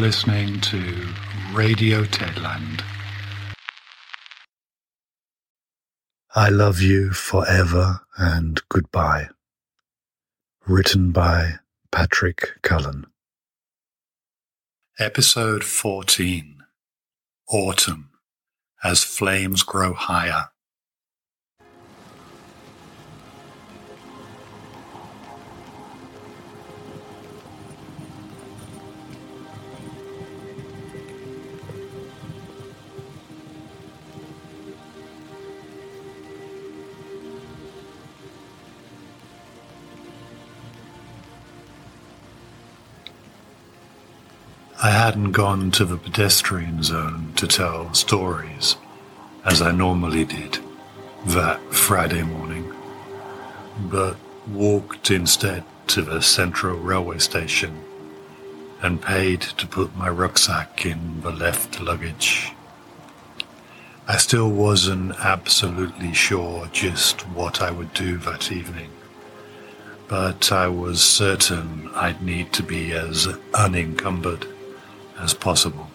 [0.00, 1.08] listening to
[1.52, 2.82] Radio Tedland.
[6.34, 9.28] I love you forever and goodbye.
[10.66, 11.56] Written by
[11.92, 13.08] Patrick Cullen.
[14.98, 16.64] Episode 14
[17.48, 18.08] Autumn
[18.82, 20.48] as Flames Grow Higher.
[44.82, 48.76] I hadn't gone to the pedestrian zone to tell stories,
[49.44, 50.58] as I normally did
[51.26, 52.72] that Friday morning,
[53.78, 54.16] but
[54.48, 57.78] walked instead to the central railway station
[58.80, 62.50] and paid to put my rucksack in the left luggage.
[64.08, 68.92] I still wasn't absolutely sure just what I would do that evening,
[70.08, 74.46] but I was certain I'd need to be as unencumbered
[75.20, 75.88] as possible.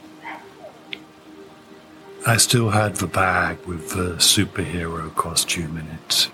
[2.27, 6.31] I still had the bag with the superhero costume in it,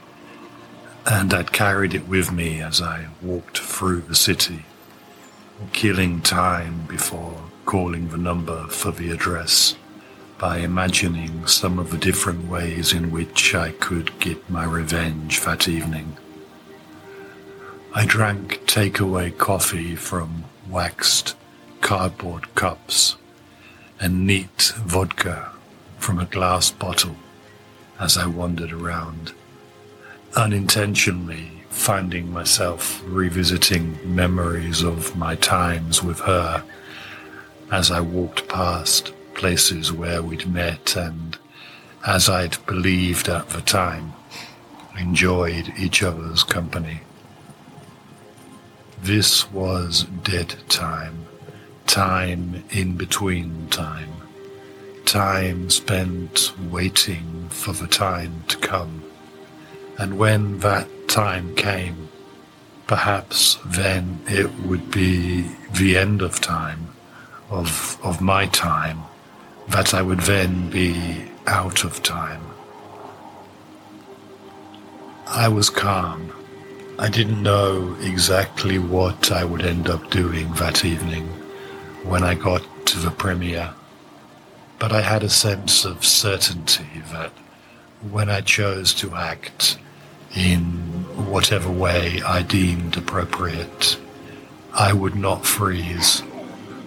[1.05, 4.65] and I'd carried it with me as I walked through the city,
[5.73, 9.75] killing time before calling the number for the address
[10.37, 15.67] by imagining some of the different ways in which I could get my revenge that
[15.67, 16.17] evening.
[17.93, 21.35] I drank takeaway coffee from waxed
[21.81, 23.17] cardboard cups
[23.99, 25.51] and neat vodka
[25.97, 27.15] from a glass bottle
[27.99, 29.33] as I wandered around,
[30.35, 36.63] unintentionally finding myself revisiting memories of my times with her
[37.71, 41.37] as I walked past places where we'd met and,
[42.05, 44.13] as I'd believed at the time,
[44.99, 47.01] enjoyed each other's company.
[49.01, 51.27] This was dead time
[51.85, 54.09] time in between time,
[55.05, 59.03] time spent waiting for the time to come.
[59.97, 62.07] And when that time came,
[62.87, 66.87] perhaps then it would be the end of time,
[67.49, 69.01] of, of my time,
[69.67, 72.41] that I would then be out of time.
[75.27, 76.31] I was calm.
[76.99, 81.40] I didn't know exactly what I would end up doing that evening
[82.03, 83.73] when I got to the premiere,
[84.79, 87.31] but I had a sense of certainty that
[88.09, 89.77] when I chose to act
[90.35, 90.63] in
[91.29, 93.97] whatever way I deemed appropriate,
[94.73, 96.23] I would not freeze.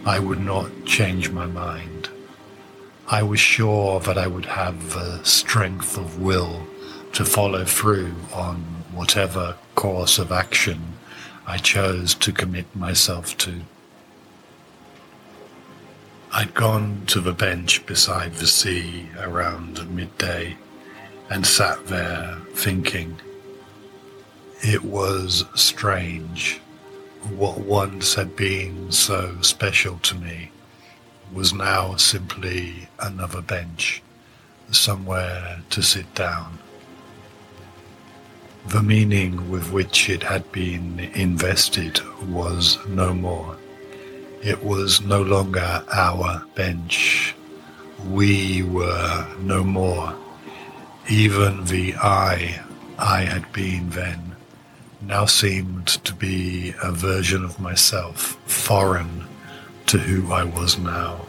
[0.07, 2.09] I would not change my mind.
[3.07, 6.67] I was sure that I would have the strength of will
[7.13, 8.57] to follow through on
[8.93, 10.95] whatever course of action
[11.47, 13.61] I chose to commit myself to.
[16.37, 20.57] I'd gone to the bench beside the sea around midday
[21.31, 23.21] and sat there thinking.
[24.61, 26.61] It was strange.
[27.37, 30.51] What once had been so special to me
[31.33, 34.03] was now simply another bench,
[34.73, 36.59] somewhere to sit down.
[38.67, 43.57] The meaning with which it had been invested was no more.
[44.45, 47.35] It was no longer our bench.
[48.11, 50.15] We were no more.
[51.09, 52.61] Even the I
[52.99, 54.37] I had been then
[55.01, 59.25] now seemed to be a version of myself foreign
[59.87, 61.25] to who I was now.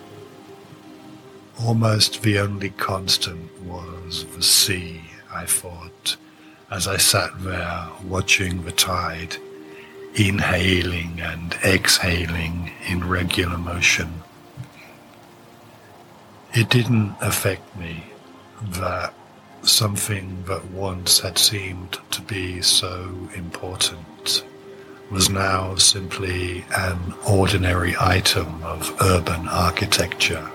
[1.61, 4.99] Almost the only constant was the sea,
[5.33, 6.17] I thought,
[6.69, 9.37] as I sat there watching the tide
[10.15, 14.21] inhaling and exhaling in regular motion.
[16.53, 18.05] It didn't affect me
[18.61, 19.13] that
[19.61, 24.43] something that once had seemed to be so important
[25.11, 30.49] was now simply an ordinary item of urban architecture.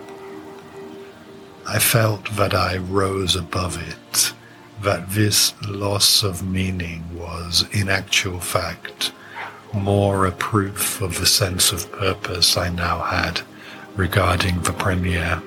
[1.68, 4.32] I felt that I rose above it,
[4.82, 9.12] that this loss of meaning was in actual fact
[9.72, 13.42] more a proof of the sense of purpose I now had
[13.96, 15.42] regarding the premiere.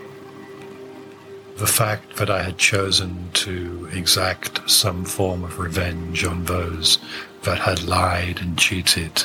[1.57, 6.97] The fact that I had chosen to exact some form of revenge on those
[7.43, 9.23] that had lied and cheated,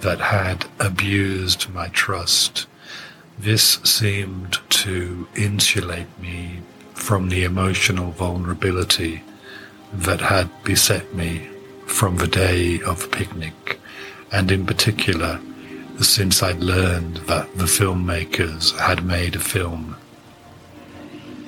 [0.00, 2.66] that had abused my trust,
[3.38, 6.60] This seemed to insulate me
[6.94, 9.22] from the emotional vulnerability
[9.92, 11.48] that had beset me
[11.86, 13.80] from the day of the picnic,
[14.32, 15.38] and in particular,
[16.00, 19.96] since I'd learned that the filmmakers had made a film.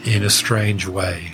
[0.05, 1.33] In a strange way,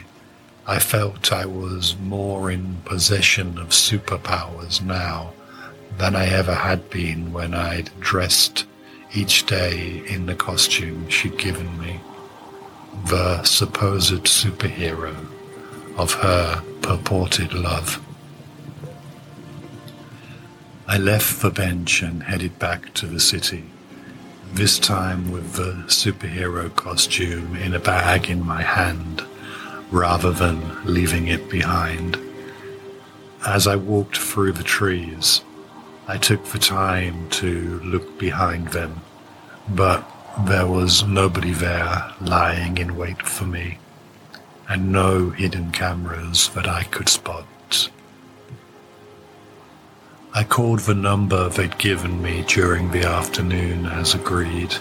[0.66, 5.32] I felt I was more in possession of superpowers now
[5.98, 8.66] than I ever had been when I'd dressed
[9.12, 12.00] each day in the costume she'd given me,
[13.06, 15.16] the supposed superhero
[15.98, 18.00] of her purported love.
[20.90, 23.62] I left the bench and headed back to the city,
[24.52, 29.22] this time with the superhero costume in a bag in my hand
[29.92, 32.18] rather than leaving it behind.
[33.46, 35.42] As I walked through the trees,
[36.08, 39.02] I took the time to look behind them,
[39.68, 40.04] but
[40.44, 43.78] there was nobody there lying in wait for me,
[44.68, 47.46] and no hidden cameras that I could spot.
[50.32, 54.76] I called the number they'd given me during the afternoon as agreed,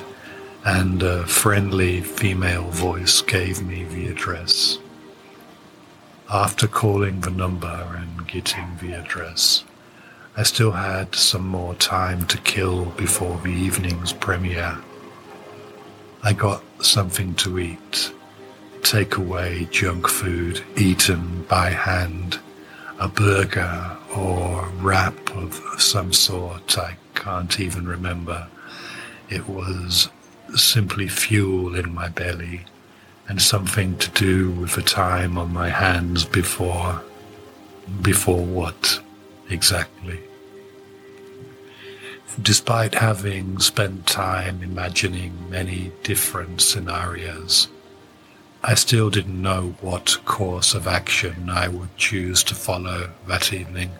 [0.63, 4.77] and a friendly female voice gave me the address.
[6.31, 9.63] After calling the number and getting the address,
[10.37, 14.77] I still had some more time to kill before the evening's premiere.
[16.21, 18.13] I got something to eat,
[18.81, 22.37] takeaway junk food eaten by hand,
[22.99, 26.77] a burger or wrap of some sort.
[26.77, 28.47] I can't even remember.
[29.29, 30.09] It was
[30.55, 32.65] simply fuel in my belly
[33.27, 37.01] and something to do with the time on my hands before.
[38.01, 39.01] Before what
[39.49, 40.19] exactly?
[42.41, 47.67] Despite having spent time imagining many different scenarios,
[48.61, 53.91] I still didn't know what course of action I would choose to follow that evening.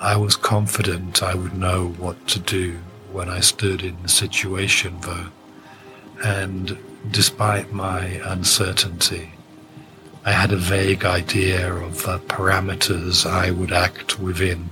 [0.00, 2.78] I was confident I would know what to do
[3.12, 5.26] when I stood in the situation, though,
[6.24, 6.78] and
[7.10, 9.32] despite my uncertainty,
[10.24, 14.70] I had a vague idea of the parameters I would act within,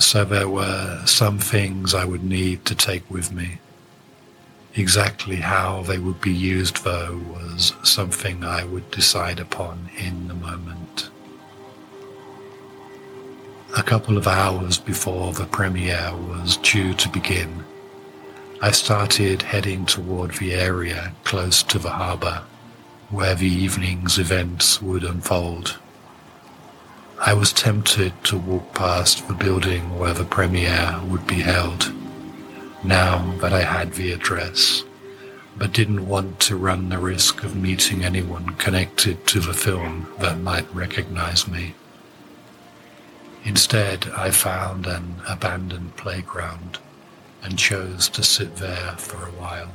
[0.00, 3.60] so there were some things I would need to take with me.
[4.74, 10.34] Exactly how they would be used, though, was something I would decide upon in the
[10.34, 11.10] moment.
[13.76, 17.64] A couple of hours before the premiere was due to begin,
[18.60, 22.42] I started heading toward the area close to the harbour
[23.10, 25.78] where the evening's events would unfold.
[27.20, 31.92] I was tempted to walk past the building where the premiere would be held
[32.84, 34.84] now that I had the address,
[35.56, 40.38] but didn't want to run the risk of meeting anyone connected to the film that
[40.38, 41.74] might recognize me.
[43.44, 46.78] Instead, I found an abandoned playground
[47.42, 49.72] and chose to sit there for a while.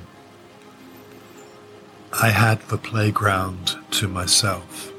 [2.21, 4.91] I had the playground to myself,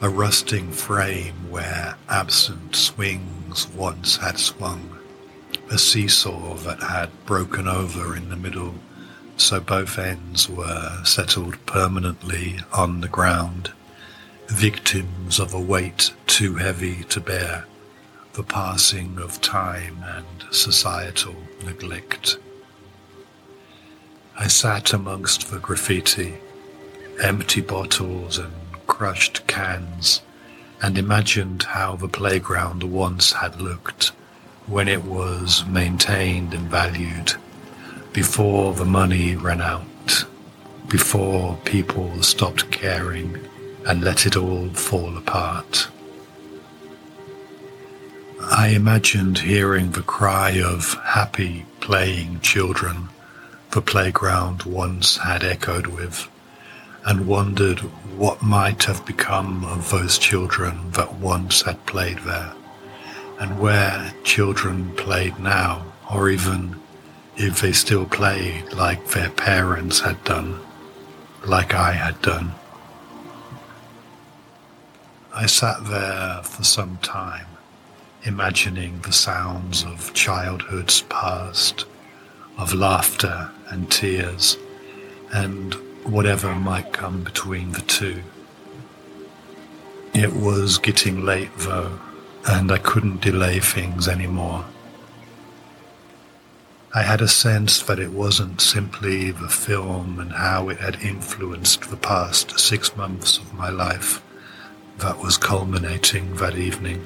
[0.00, 4.95] a rusting frame where absent swings once had swung
[5.70, 8.74] a seesaw that had broken over in the middle,
[9.36, 13.72] so both ends were settled permanently on the ground,
[14.46, 17.64] victims of a weight too heavy to bear,
[18.34, 22.38] the passing of time and societal neglect.
[24.38, 26.34] I sat amongst the graffiti,
[27.22, 28.52] empty bottles and
[28.86, 30.20] crushed cans,
[30.82, 34.12] and imagined how the playground once had looked
[34.66, 37.34] when it was maintained and valued
[38.12, 40.24] before the money ran out,
[40.88, 43.38] before people stopped caring
[43.86, 45.88] and let it all fall apart.
[48.40, 53.08] I imagined hearing the cry of happy playing children
[53.70, 56.28] the playground once had echoed with,
[57.04, 57.80] and wondered
[58.16, 62.52] what might have become of those children that once had played there
[63.38, 66.80] and where children played now, or even
[67.36, 70.58] if they still played like their parents had done,
[71.44, 72.52] like I had done.
[75.34, 77.46] I sat there for some time,
[78.24, 81.84] imagining the sounds of childhood's past,
[82.56, 84.56] of laughter and tears,
[85.34, 85.74] and
[86.04, 88.22] whatever might come between the two.
[90.14, 91.98] It was getting late though,
[92.46, 94.64] and I couldn't delay things anymore.
[96.94, 101.90] I had a sense that it wasn't simply the film and how it had influenced
[101.90, 104.22] the past six months of my life
[104.98, 107.04] that was culminating that evening.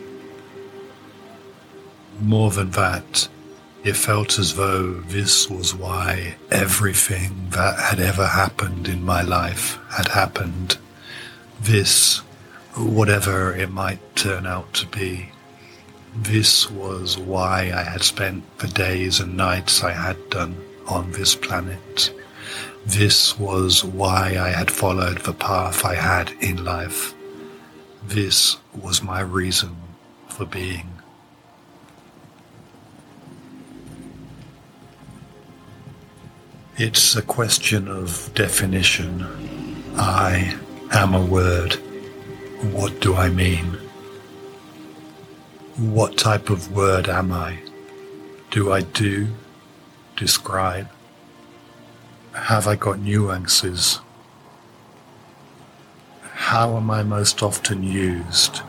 [2.20, 3.28] More than that,
[3.82, 9.78] it felt as though this was why everything that had ever happened in my life
[9.88, 10.76] had happened.
[11.61, 12.20] This,
[12.77, 15.31] whatever it might turn out to be,
[16.15, 20.57] this was why I had spent the days and nights I had done
[20.89, 22.12] on this planet.
[22.87, 27.15] This was why I had followed the path I had in life.
[28.03, 29.77] This was my reason
[30.29, 30.89] for being.
[36.77, 39.27] It's a question of definition.
[39.97, 40.59] I
[40.93, 41.77] am a word.
[42.62, 43.79] What do I mean?
[45.76, 47.59] What type of word am I?
[48.50, 49.29] Do I do?
[50.17, 50.88] Describe?
[52.33, 54.00] Have I got nuances?
[56.23, 58.61] How am I most often used?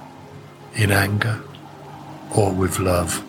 [0.75, 1.41] In anger
[2.35, 3.23] or with love?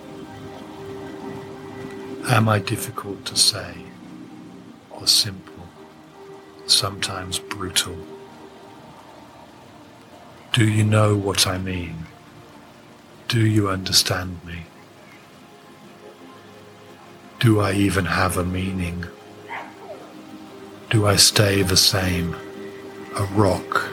[2.28, 3.82] Am I difficult to say?
[5.02, 5.66] or simple,
[6.66, 7.96] sometimes brutal.
[10.52, 12.04] Do you know what I mean?
[13.26, 14.64] Do you understand me?
[17.40, 19.06] Do I even have a meaning?
[20.90, 22.36] Do I stay the same,
[23.16, 23.88] a rock,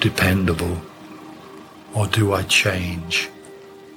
[0.00, 0.80] dependable,
[1.94, 3.28] or do I change,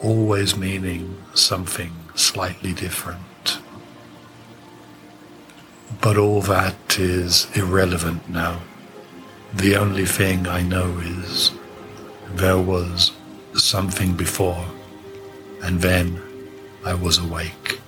[0.02, 3.60] always meaning something slightly different?
[6.02, 8.60] But all that is irrelevant now.
[9.54, 11.52] The only thing I know is
[12.36, 13.12] there was
[13.54, 14.66] something before,
[15.62, 16.22] and then
[16.84, 17.80] I was awake.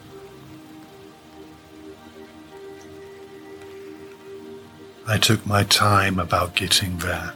[5.05, 7.33] I took my time about getting there,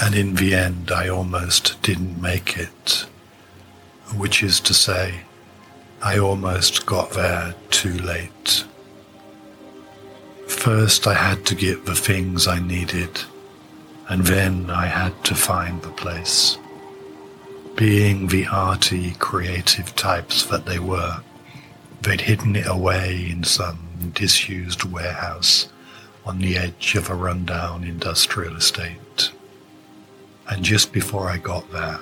[0.00, 3.06] and in the end I almost didn't make it,
[4.16, 5.20] which is to say,
[6.02, 8.64] I almost got there too late.
[10.48, 13.20] First, I had to get the things I needed,
[14.10, 16.58] and then I had to find the place.
[17.76, 21.20] Being the arty, creative types that they were,
[22.02, 25.68] they'd hidden it away in some disused warehouse
[26.26, 29.30] on the edge of a rundown industrial estate.
[30.48, 32.00] And just before I got there,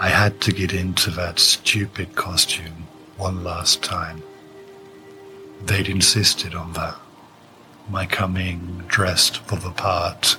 [0.00, 4.20] I had to get into that stupid costume one last time.
[5.64, 6.96] They'd insisted on that
[7.88, 10.38] my coming dressed for the part,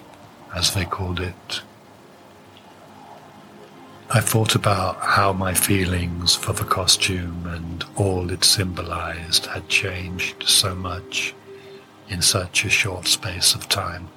[0.55, 1.61] as they called it.
[4.09, 10.47] I thought about how my feelings for the costume and all it symbolized had changed
[10.47, 11.35] so much
[12.07, 14.07] in such a short space of time.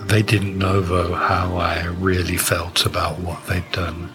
[0.00, 4.12] They didn't know, though, how I really felt about what they'd done.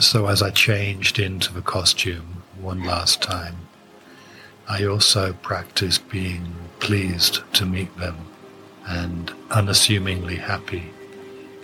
[0.00, 3.56] So as I changed into the costume one last time,
[4.66, 8.16] I also practiced being pleased to meet them
[8.86, 10.90] and unassumingly happy,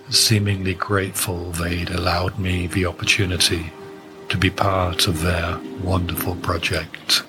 [0.09, 3.73] seemingly grateful they'd allowed me the opportunity
[4.29, 7.23] to be part of their wonderful project.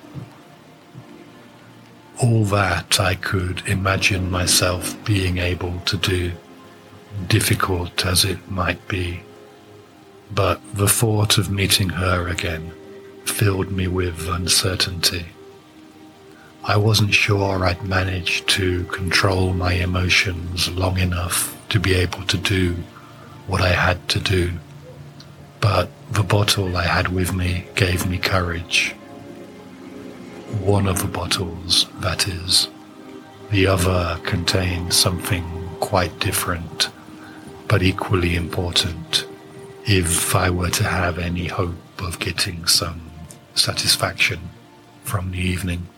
[2.22, 6.32] All that I could imagine myself being able to do,
[7.26, 9.22] difficult as it might be.
[10.30, 12.72] But the thought of meeting her again
[13.24, 15.26] filled me with uncertainty.
[16.64, 22.36] I wasn't sure I'd managed to control my emotions long enough to be able to
[22.38, 22.76] do
[23.48, 24.52] what I had to do.
[25.60, 28.92] But the bottle I had with me gave me courage.
[30.60, 32.68] One of the bottles, that is.
[33.50, 35.44] The other contained something
[35.80, 36.90] quite different,
[37.66, 39.26] but equally important
[39.84, 43.00] if I were to have any hope of getting some
[43.54, 44.38] satisfaction
[45.02, 45.88] from the evening.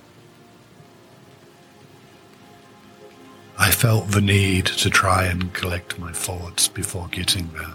[3.57, 7.75] I felt the need to try and collect my thoughts before getting there,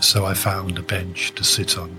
[0.00, 1.96] so I found a bench to sit on,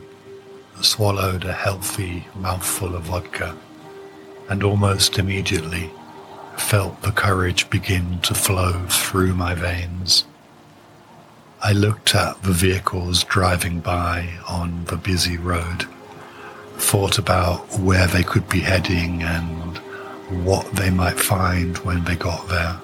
[0.81, 3.57] swallowed a healthy mouthful of vodka,
[4.47, 5.89] and almost immediately
[6.57, 10.25] felt the courage begin to flow through my veins.
[11.63, 15.87] I looked at the vehicles driving by on the busy road,
[16.75, 19.79] thought about where they could be heading and
[20.29, 22.79] what they might find when they got there,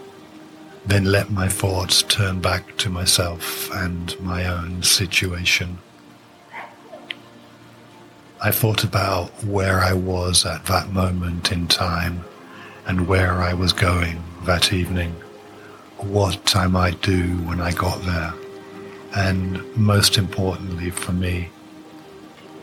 [0.85, 5.77] then let my thoughts turn back to myself and my own situation.
[8.41, 12.23] I thought about where I was at that moment in time
[12.87, 15.11] and where I was going that evening,
[15.97, 18.33] what I might do when I got there,
[19.15, 21.49] and most importantly for me,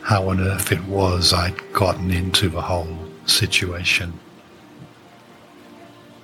[0.01, 4.19] how on earth it was I'd gotten into the whole situation.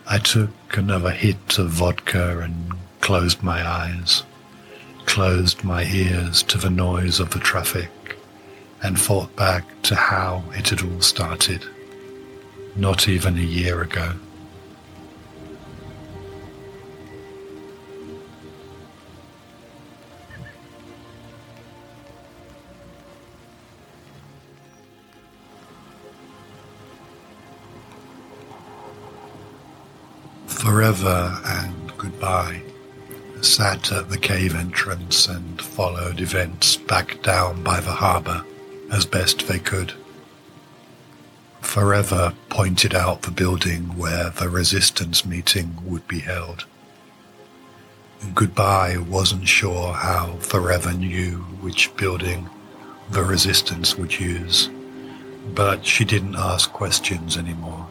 [0.06, 4.24] I took another hit of vodka and closed my eyes,
[5.06, 8.18] closed my ears to the noise of the traffic
[8.82, 11.66] and thought back to how it had all started,
[12.76, 14.14] not even a year ago.
[30.64, 32.62] Forever and goodbye
[33.42, 38.46] sat at the cave entrance and followed events back down by the harbour
[38.90, 39.92] as best they could.
[41.60, 46.64] Forever pointed out the building where the resistance meeting would be held.
[48.34, 52.50] Goodbye wasn't sure how Forever knew which building
[53.12, 54.70] the resistance would use,
[55.54, 57.90] but she didn't ask questions anymore.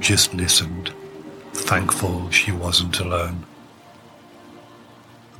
[0.00, 0.92] Just listened,
[1.52, 3.46] thankful she wasn't alone.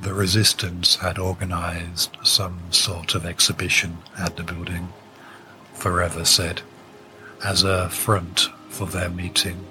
[0.00, 4.88] The resistance had organized some sort of exhibition at the building,
[5.74, 6.62] Forever said,
[7.44, 9.66] as a front for their meeting.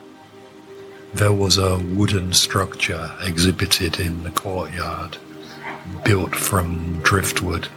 [1.13, 5.17] There was a wooden structure exhibited in the courtyard,
[6.03, 7.67] built from driftwood,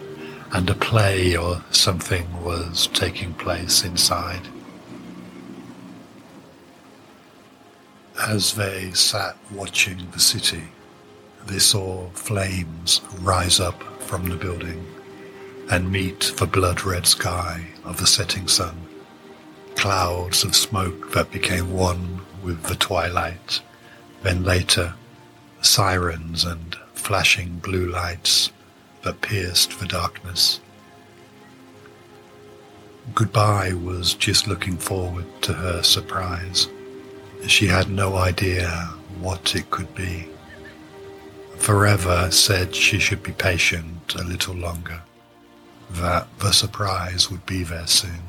[0.52, 4.48] and a play or something was taking place inside.
[8.26, 10.62] As they sat watching the city,
[11.46, 14.86] they saw flames rise up from the building
[15.70, 18.86] and meet the blood red sky of the setting sun.
[19.76, 23.60] Clouds of smoke that became one with the twilight.
[24.22, 24.94] Then later,
[25.60, 28.50] sirens and flashing blue lights
[29.02, 30.60] that pierced the darkness.
[33.14, 36.68] Goodbye was just looking forward to her surprise.
[37.46, 38.68] She had no idea
[39.20, 40.28] what it could be.
[41.56, 45.02] Forever said she should be patient a little longer,
[45.90, 48.22] that the surprise would be there soon.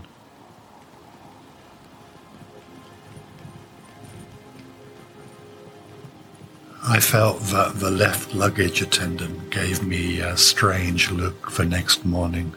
[6.88, 12.54] I felt that the left luggage attendant gave me a strange look the next morning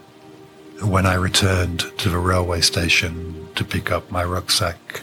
[0.83, 5.01] when I returned to the railway station to pick up my rucksack.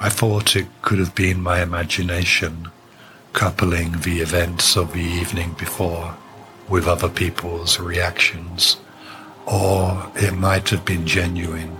[0.00, 2.70] I thought it could have been my imagination
[3.32, 6.16] coupling the events of the evening before
[6.68, 8.76] with other people's reactions,
[9.46, 11.78] or it might have been genuine.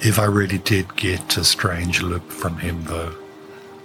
[0.00, 3.14] If I really did get a strange look from him, though,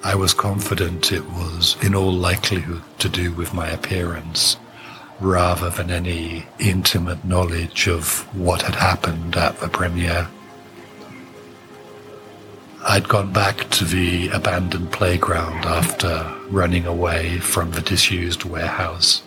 [0.03, 4.57] I was confident it was in all likelihood to do with my appearance,
[5.21, 10.27] rather than any intimate knowledge of what had happened at the premiere.
[12.85, 19.19] I'd gone back to the abandoned playground after running away from the disused warehouse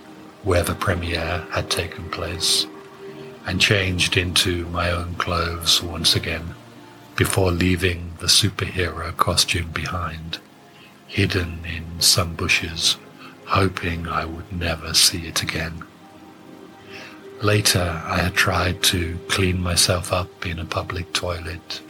[0.43, 2.67] where the premiere had taken place
[3.47, 6.55] and changed into my own clothes once again
[7.17, 10.39] before leaving the superhero costume behind,
[11.07, 12.99] hidden in some bushes,
[13.47, 15.83] hoping I would never see it again.
[17.41, 21.81] Later, I had tried to clean myself up in a public toilet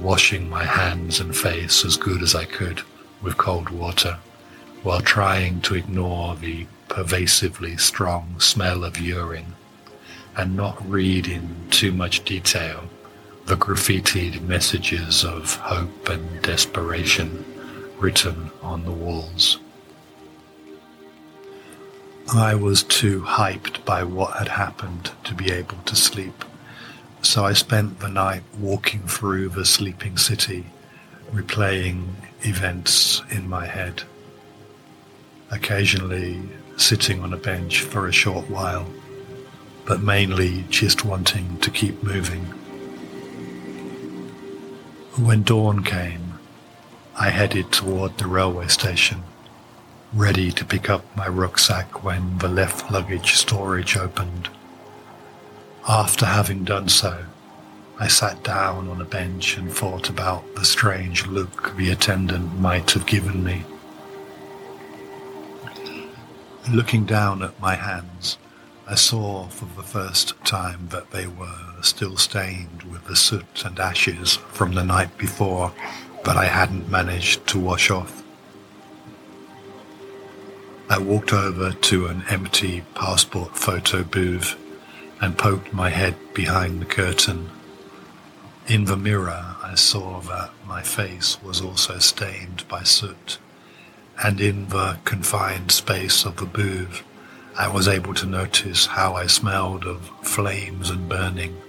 [0.00, 2.82] washing my hands and face as good as I could
[3.22, 4.18] with cold water,
[4.82, 9.54] while trying to ignore the pervasively strong smell of urine
[10.36, 12.88] and not read in too much detail
[13.46, 17.44] the graffitied messages of hope and desperation
[17.98, 19.58] written on the walls.
[22.32, 26.44] I was too hyped by what had happened to be able to sleep.
[27.22, 30.66] So I spent the night walking through the sleeping city,
[31.32, 32.06] replaying
[32.42, 34.02] events in my head,
[35.50, 36.40] occasionally
[36.76, 38.86] sitting on a bench for a short while,
[39.84, 42.44] but mainly just wanting to keep moving.
[45.16, 46.38] When dawn came,
[47.18, 49.22] I headed toward the railway station,
[50.14, 54.48] ready to pick up my rucksack when the left luggage storage opened.
[55.88, 57.24] After having done so,
[57.98, 62.90] I sat down on a bench and thought about the strange look the attendant might
[62.90, 63.64] have given me.
[66.70, 68.36] Looking down at my hands,
[68.86, 73.78] I saw for the first time that they were still stained with the soot and
[73.80, 75.72] ashes from the night before
[76.24, 78.22] that I hadn't managed to wash off.
[80.90, 84.56] I walked over to an empty passport photo booth
[85.20, 87.50] and poked my head behind the curtain.
[88.66, 93.38] In the mirror, I saw that my face was also stained by soot,
[94.22, 97.02] and in the confined space of the booth,
[97.56, 101.60] I was able to notice how I smelled of flames and burning.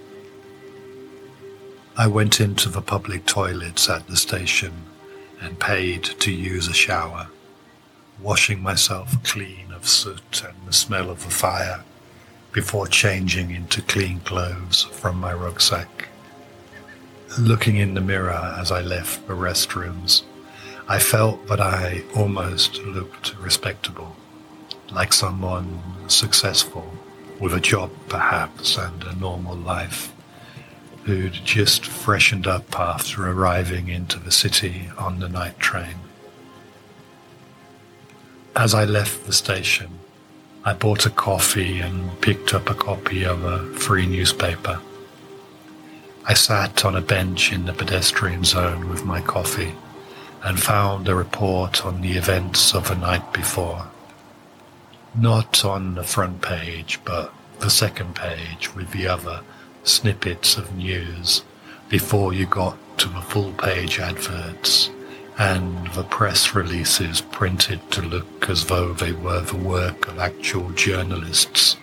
[1.98, 4.74] I went into the public toilets at the station
[5.42, 7.28] and paid to use a shower
[8.22, 11.84] washing myself clean of soot and the smell of the fire
[12.52, 16.10] before changing into clean clothes from my rucksack.
[17.40, 20.24] Looking in the mirror as I left the restrooms,
[20.88, 24.16] I felt that I almost looked respectable,
[24.92, 26.92] like someone successful
[27.40, 30.14] with a job perhaps and a normal life
[31.06, 35.96] who'd just freshened up after arriving into the city on the night train.
[38.56, 40.00] As I left the station,
[40.63, 44.80] I bought a coffee and picked up a copy of a free newspaper.
[46.28, 49.74] I sat on a bench in the pedestrian zone with my coffee
[50.43, 53.88] and found a report on the events of the night before.
[55.15, 59.41] Not on the front page, but the second page with the other
[59.84, 61.43] snippets of news
[61.89, 64.91] before you got to the full page adverts
[65.38, 70.70] and the press releases printed to look as though they were the work of actual
[70.72, 71.78] journalists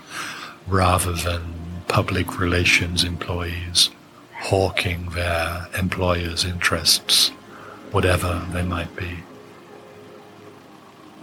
[0.66, 1.54] rather than
[1.88, 3.90] public relations employees
[4.38, 7.30] hawking their employers' interests,
[7.90, 9.18] whatever they might be.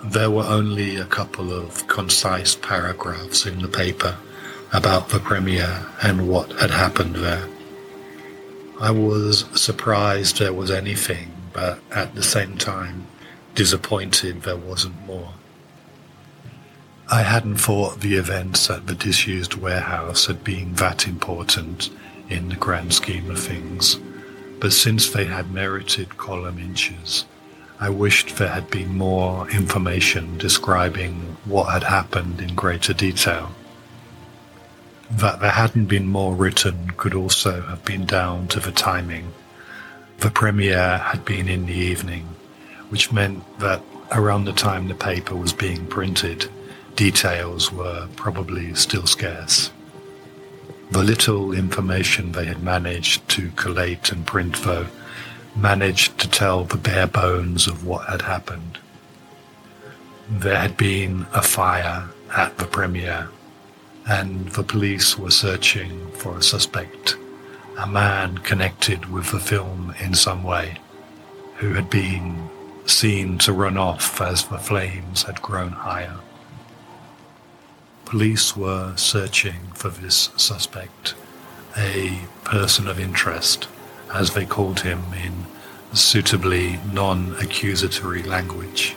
[0.04, 4.18] There were only a couple of concise paragraphs in the paper
[4.74, 7.48] about the premiere and what had happened there.
[8.80, 13.08] I was surprised there was anything but at the same time
[13.56, 15.32] disappointed there wasn't more.
[17.10, 21.90] I hadn't thought the events at the disused warehouse had been that important
[22.28, 23.98] in the grand scheme of things,
[24.60, 27.26] but since they had merited column inches,
[27.80, 33.52] I wished there had been more information describing what had happened in greater detail.
[35.10, 39.32] That there hadn't been more written could also have been down to the timing
[40.20, 42.28] the premiere had been in the evening,
[42.90, 46.50] which meant that around the time the paper was being printed,
[46.96, 49.72] details were probably still scarce.
[50.92, 54.88] The little information they had managed to collate and print, though,
[55.56, 58.78] managed to tell the bare bones of what had happened.
[60.30, 63.30] There had been a fire at the premiere,
[64.08, 67.18] and the police were searching for a suspect
[67.78, 70.78] a man connected with the film in some way,
[71.58, 72.50] who had been
[72.86, 76.18] seen to run off as the flames had grown higher.
[78.06, 81.16] Police were searching for this suspect,
[81.76, 83.68] a person of interest,
[84.14, 85.46] as they called him in
[85.94, 88.96] suitably non accusatory language.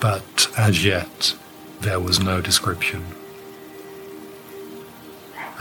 [0.00, 1.34] But as yet,
[1.80, 3.04] there was no description.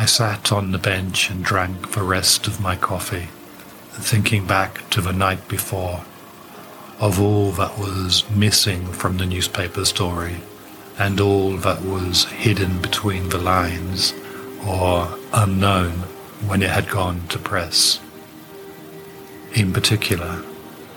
[0.01, 3.27] I sat on the bench and drank the rest of my coffee,
[3.91, 6.03] thinking back to the night before,
[6.99, 10.37] of all that was missing from the newspaper story,
[10.97, 14.15] and all that was hidden between the lines,
[14.65, 15.91] or unknown
[16.47, 17.99] when it had gone to press.
[19.53, 20.43] In particular,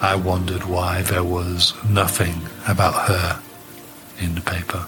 [0.01, 3.43] I wondered why there was nothing about her
[4.19, 4.87] in the paper.